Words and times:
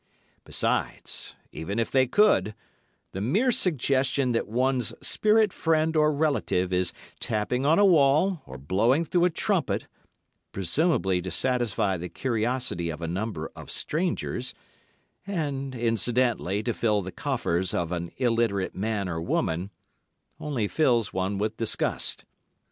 Besides, 0.45 1.35
even 1.51 1.77
if 1.77 1.91
they 1.91 2.07
could, 2.07 2.55
the 3.11 3.21
mere 3.21 3.51
suggestion 3.51 4.31
that 4.31 4.47
one's 4.47 4.95
spirit 4.99 5.53
friend 5.53 5.95
or 5.95 6.11
relative 6.11 6.73
is 6.73 6.91
tapping 7.19 7.67
on 7.67 7.77
a 7.77 7.85
wall 7.85 8.41
or 8.47 8.57
blowing 8.57 9.05
through 9.05 9.25
a 9.25 9.29
trumpet, 9.29 9.85
presumably 10.51 11.21
to 11.21 11.29
satisfy 11.29 11.97
the 11.97 12.09
curiosity 12.09 12.89
of 12.89 12.99
a 13.03 13.07
number 13.07 13.51
of 13.55 13.69
strangers, 13.69 14.55
and 15.27 15.75
incidentally 15.75 16.63
to 16.63 16.73
fill 16.73 17.03
the 17.03 17.11
coffers 17.11 17.71
of 17.71 17.91
an 17.91 18.09
illiterate 18.17 18.73
man 18.73 19.07
or 19.07 19.21
woman, 19.21 19.69
only 20.39 20.67
fills 20.67 21.13
one 21.13 21.37
with 21.37 21.57
disgust. 21.57 22.25